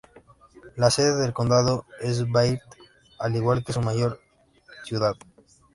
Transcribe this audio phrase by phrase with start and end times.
[0.77, 2.61] La sede del condado es Baird,
[3.19, 4.19] al igual que su mayor
[4.83, 5.13] ciudad.